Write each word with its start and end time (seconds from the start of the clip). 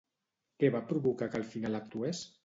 Què 0.61 0.71
va 0.75 0.79
provocar 0.91 1.27
que 1.35 1.39
al 1.41 1.45
final 1.51 1.81
actués? 1.81 2.23